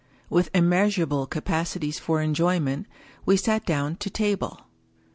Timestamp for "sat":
3.37-3.67